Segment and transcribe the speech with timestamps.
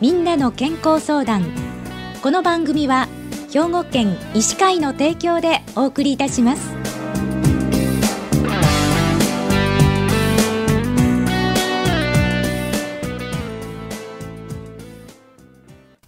[0.00, 1.44] みんなの健康相談。
[2.22, 3.08] この番組は
[3.52, 6.72] 兵庫県医師会の提供でお送りいたします。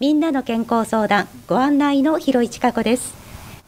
[0.00, 3.14] みんなの健康相談ご案内の広市加子です。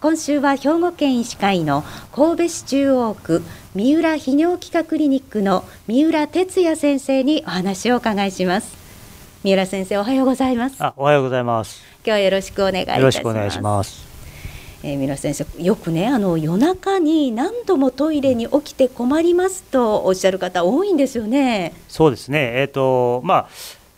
[0.00, 3.42] 今週は兵庫県医師会の神戸市中央区
[3.74, 8.85] 三浦泌尿器科クリニックの三浦哲也先生にお話をお伺いします。
[9.46, 10.82] 三浦先生おはようございます。
[10.82, 11.80] あおはようございます。
[11.98, 12.98] 今日はよろしくお願いいたします。
[12.98, 14.04] よろしくお願いします。
[14.82, 21.74] えー、三浦先生よくねあの夜中に何度もトイレに起きて困りますとおっしゃる方多いんですよね。
[21.86, 22.54] そうですね。
[22.56, 23.48] えっ、ー、とまあ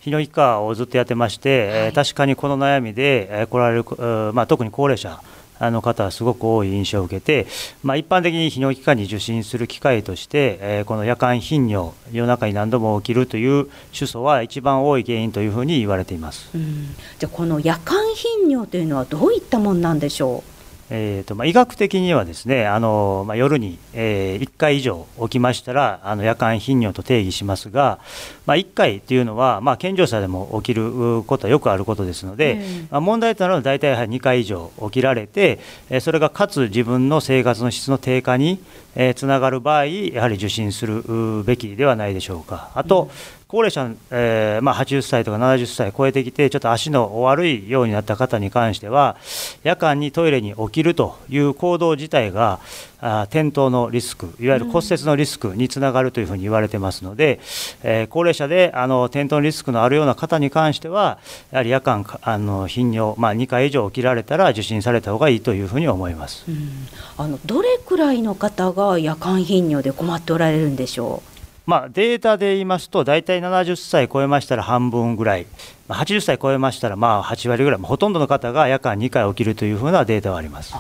[0.02, 5.19] 泌尿器科をずっとやってまして、はい、えー、確かにこの悩みで、えー、来られる、まあ、特に高齢者
[5.59, 7.46] あの方はすごく多い印象を受けて、
[7.82, 20.57] まあ、一般的に泌尿器科に受診する機会として、えー、この夜間頻尿夜中に何度も起きるという主訴は一番多い原因というふうに言われています、うん、じゃあこの夜間頻尿というのはどういったものなんでしょう？
[20.91, 27.99] えーとまあ、医学的にはですねあの、まあ、夜に、えー、1回以上起きましたらあの夜間頻尿と定義しますが、
[28.47, 35.59] まあ、1回というのは、まあ、健常者でも起きることはよくあることですので、まあ、問題となるのは大体2回以上起きられて、
[35.91, 38.59] えー、それがかつ自分の生活の質の低下に、
[39.01, 42.71] えー、つながる場合やはり受診するべきではないでしょうか。
[42.74, 49.16] あと、うん高齢者、えーまあ、80歳とか70歳超えてきて、ちょっと足の悪いようになった方に関しては、
[49.63, 52.60] 夜間にトイレに起きるという行動自体が、あ
[53.01, 57.38] 転倒のリスク、いわゆる骨折のリスクにつながるというふうに言われてますので、
[57.82, 61.19] えー、高齢者であの転倒のリスクのあるような方に関しては、
[61.52, 66.69] やはり夜間あの頻尿、まあ、2回以上起きられたら受診された方がいいというふうに思います、うん、
[67.16, 71.38] あのどれくらいの方が夜間頻尿で困っておられるんでしょう？
[71.70, 75.47] まあ、データで言いますと、大体70歳超えましたら半分ぐらい、
[75.91, 80.75] 80歳超えましたらまあ8割ぐらい、ほとんどの方が夜間2回起きるというふうなデータはあります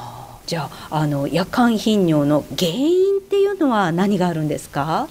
[0.48, 5.06] じゃああの、夜間頻尿の原因っていうのは何があるんですか？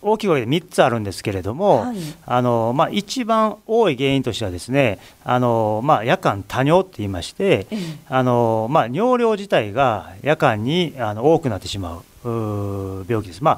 [0.00, 7.66] 大きいわけで3つあるんですけれども、はい、あのまあ、一番多い原因としてはですねあの、まあ、夜間多尿って言いまして、
[8.08, 13.54] あのまあ、尿量自体が夜間にあの多くなってしまう病気です、まあ、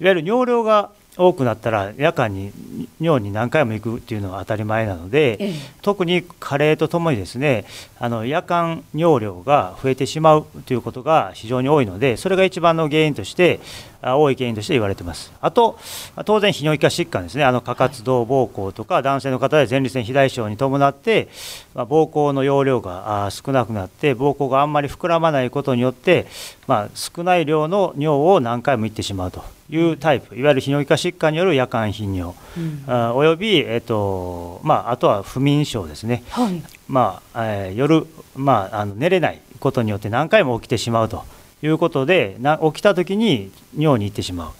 [0.00, 2.50] いわゆる尿量が多くなったら夜間に
[2.98, 7.66] 尿に何回も行くっていうのは当たり前なので、ええ、特に加齢とともにですね
[7.98, 13.60] あの夜間尿量が増えてしまうということが非常に多いのでそれが一番の原因として
[14.02, 15.32] 多い原因として言われています。
[15.40, 15.78] あと
[16.24, 17.44] 当然泌尿器科疾患ですね。
[17.44, 21.28] あの過活動膀胱とか男性の方で前立腺肥大症に伴って、
[21.74, 26.26] まあ、膀胱の容量が少なくなって膀胱があんまり膨らまないことによって、
[26.66, 29.42] まあ、少ない量の尿を何回もいってしまうと。
[29.72, 41.24] いうタイプ、いわゆる泌尿器科疾患による夜間頻尿、うん、あおよび、えーとまあ、あとは不眠症ですね、はい、まあえー、夜、まあ、あの寝れないことによって何回も起きてしまうと
[41.62, 44.52] いうことで、な起きたときに尿に行ってしまう。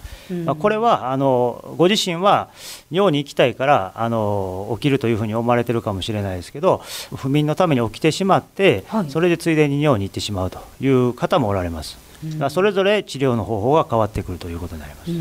[0.45, 2.49] まあ、これはあのご自身は
[2.89, 6.81] 尿に行きたいからあの起きるというふうに思われてるかもしれないですけど
[7.15, 12.10] 不眠のために起きてしまって、はい、それでついでに尿に行ってしまうという方もおられます。
[12.23, 15.11] うん、それぞれ治療の方法が変わってくるということになります。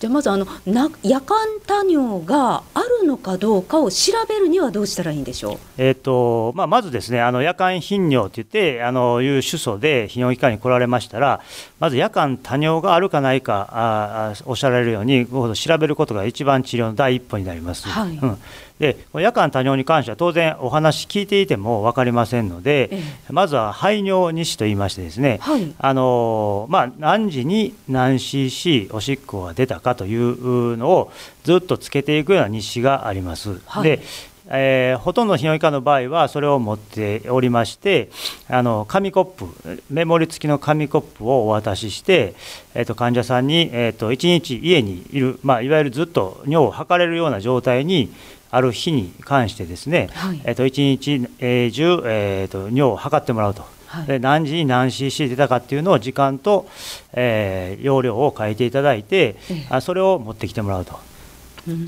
[0.00, 1.36] じゃあまずあのな夜間
[1.66, 5.58] 多尿があるのかどうかを調べるにはどうしたらいいんでしょう？
[5.78, 11.40] えっ、ー、とまあまずですねあの夜間頻尿といってあのいう主訴で泌尿器科に来られましたら
[11.80, 17.88] まず夜間多尿があるかないかあおっしゃられるように調べることが一番治療の第一歩になります。
[17.88, 18.38] はい、うん
[18.78, 22.98] で夜間多尿に関しては当然お話聞いていても分かりませんので、え
[23.30, 31.12] え、まずは排尿日誌といいましてですね、はい、あのまあ、何時に何 cc おしっこが出たかというのを
[31.44, 33.60] ずっとつけていくような日誌があります。
[33.66, 34.00] はい、で
[34.46, 38.10] えー、ほとんどの泌尿器科の場合はそれを持っておりまして
[38.48, 42.34] あの紙コップメモリ付きの紙コップをお渡しして、
[42.74, 48.12] えーと、患者さんに、えーと、1日家にいる、まあ、いわゆるずっと尿を測れるような状態に
[48.54, 53.64] ある日に関してですね、はい、えーと、1日、えー、中、えー、と尿を測ってもらうと。
[54.08, 56.66] で何時に何 cc 出たかっていうのを時間と、
[57.12, 60.98] えー、容量を書いていただいて、ええ、それを持ってきてもらうと。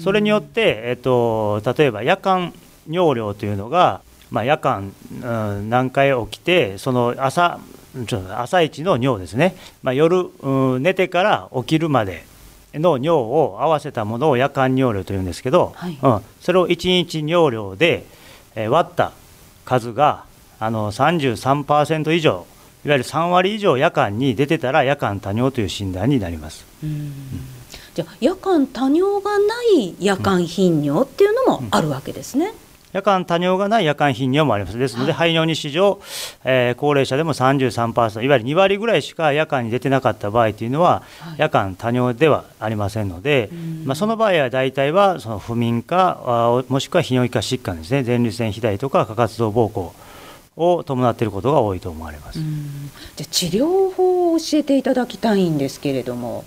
[0.03, 2.55] それによって、えっと、例えば夜間
[2.89, 7.59] 尿量というのが、まあ、夜間、うん、何回起きてその朝
[8.07, 12.25] ちょっと朝一の尿ですね、まあ、夜、うん、寝てから起きるまで
[12.79, 18.05] の尿を合わせたものを夜間尿量というんですけど、はい、うん、それを1日尿量で、
[18.55, 19.13] えー、割った
[19.65, 20.25] 数が
[20.59, 22.47] あの33%以上
[22.85, 26.65] いわゆる3割以上夜間に出てたら夜間多尿という診断になります。
[26.85, 27.13] うん。
[27.95, 32.53] じゃ夜間多尿がない夜間頻尿っていうのもあるわけですね。
[32.53, 32.66] え
[32.97, 34.79] 夜間多尿がない夜間頻尿もあります。
[34.79, 36.01] ですので、排尿日史上、
[36.45, 41.03] えー、高齢者でも33%いわゆる2割ぐらいしか夜間に出てなかった場合というのは、
[41.37, 43.51] 夜間多尿ではありませんので、
[43.85, 48.03] まあ、その場合は大体はその不眠かもしくは泌尿器科疾患ですね。
[48.03, 49.93] 前立腺肥大とか過活動膀胱
[50.57, 52.39] を伴っていることが多いと思われます。
[53.17, 56.47] じゃ治療法を教えていただきたいんですけれども。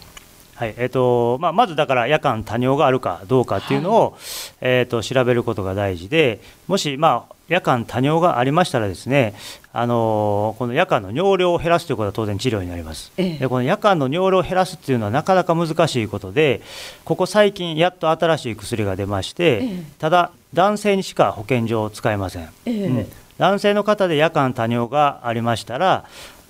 [0.60, 4.20] はいえーとまあ、まずだから夜間多尿があるかどうかっていうのを、はい、
[4.60, 9.36] えーと、調べることが大事でもし、まあ、夜間多尿がありましたらですね
[9.72, 16.62] あのこの夜間の尿量を減らすということは当然治療になります、ええ、でこの夜間の尿量を減らすっていうのはなかなか難しいことで
[17.06, 23.08] ここ最近やっと新しい薬が出まして、え、ただ男性にしか保健所を使えません、うん、
[23.38, 26.04] 男性の方で夜間多尿がありましたら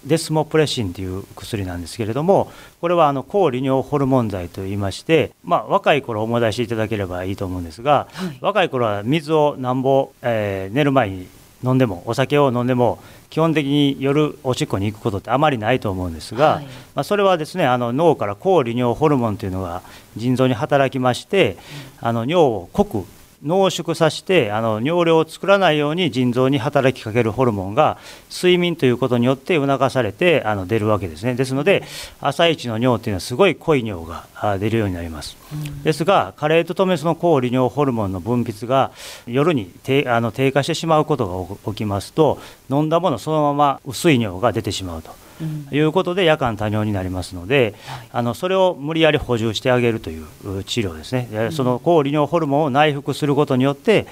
[0.06, 2.52] デスモプレシンという薬なんですけれども
[2.82, 11.28] これはあの抗利尿ホルモン剤といいまして、まあ、若い頃思い出していただければいいと思うんですが、はい、若い頃は水をなんぼ、えー、寝る前に
[11.64, 13.00] 飲んでもお酒を飲んでも
[13.30, 16.66] 基本的に夜おしっこに行くことってあまりないと思うんですが、はい、
[16.96, 19.82] まあ、それはですねあの脳から抗利尿ホルモンというのが
[20.16, 21.58] 腎臓に働きまして、
[22.02, 23.06] うん、あの尿を濃く
[23.44, 27.98] 濃縮させてあの尿量を作らないように腎臓に働きかけるホルモンが
[28.30, 31.36] 睡眠ということによって促されてあの出るわけですね。
[31.36, 31.84] ですので
[32.20, 38.92] 朝一の尿というのはすごい濃い尿が出るようになります、うん、ですが加齢とともにその抗利尿ホルモンの分泌が
[39.26, 42.40] 夜に低あの低下してしまうことが起きますと
[42.70, 45.29] 飲んだものそのまま薄い尿が出てしまうと。
[45.72, 47.76] いうことで夜間多尿になりますので、
[48.12, 54.08] あのそれを無理やり補充してあげるという治療ですね、その抗利尿ホルモンを内服することによって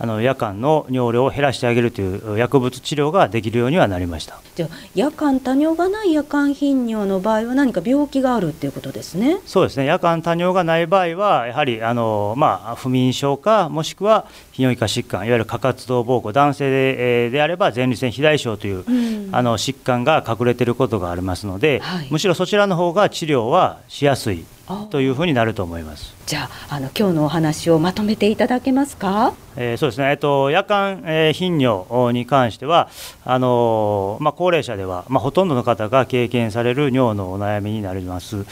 [0.00, 4.40] あの夜間の尿量を減らしてあげるという薬物治療ができるようにはなりました。
[4.54, 9.38] じゃあ夜間多尿がない夜間頻尿の場合は何か病気があるっていうことですね。
[9.46, 9.86] そうですね。
[9.86, 24.44] 夜間多尿がない場合はやはりあの、まあ、不眠症かもしくは泌尿器科疾患いわゆる過活動膀胱男性で,、えー、であれば前立腺肥大症という、うん、あの疾患が隠れていることがありますので、はい、むしろそちらの方が治療はしやすい
[24.90, 26.14] というふうになると思います。
[26.26, 29.32] じゃあ、あの今日のお話をまとめていただけますか？
[29.56, 30.10] えー、そうですね。
[30.10, 32.88] えっと夜間、えー、頻尿に関しては
[33.24, 38.44] あのまあ高齢者ではまあほとんどの方が経験される尿のお悩みになります。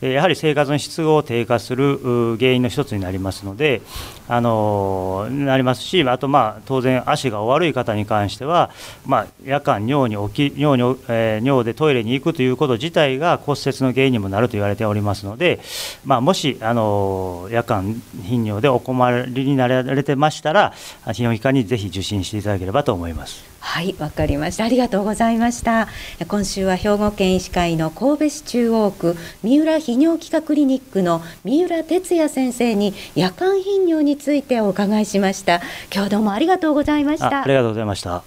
[0.00, 3.82] やはり生活の質を低下する原因の一つになりますので、
[4.28, 8.70] あのなりますし、あとまあ当然足が悪い方に関しては、
[9.06, 15.60] まあ、夜間尿に起き尿に、え、尿でトイレに行くということ自体が骨折の原因にもなると言われておりますので、
[16.04, 20.72] まあ、もしあの夜間頻尿でお困りになられてましたら
[21.04, 23.53] 泌尿器科にぜひ受診していただければと思います。
[23.66, 24.64] はいわかりました。
[24.64, 25.88] ありがとうございました。
[26.28, 35.60] 今週は兵庫県医師会の神戸市中央区三浦泌尿器科クリニックの三浦哲也先生に夜間頻尿についてお伺いしました。
[35.92, 37.42] 今日どうもありがとうございました。
[37.42, 38.22] ありがとうございました。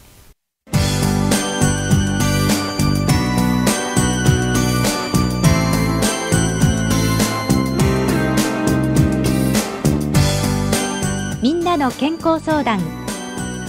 [11.41, 12.81] みんなの健康相談。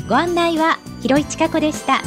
[0.09, 2.02] ご案内は広市加子でした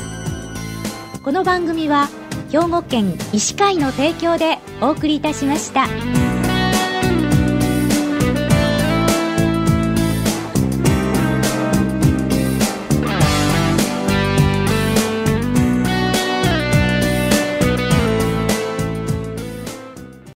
[1.23, 2.09] この番組は
[2.51, 6.30] 兵庫県医師会の提供でお送りいたしました。